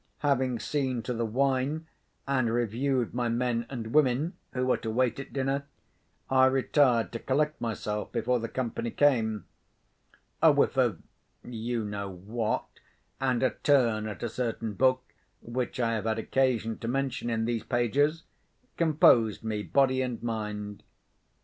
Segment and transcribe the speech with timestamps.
[0.25, 1.85] Having seen to the wine,
[2.27, 5.65] and reviewed my men and women who were to wait at dinner,
[6.27, 9.45] I retired to collect myself before the company came.
[10.41, 12.65] A whiff of—you know what,
[13.19, 15.03] and a turn at a certain book
[15.39, 18.23] which I have had occasion to mention in these pages,
[18.77, 20.81] composed me, body and mind.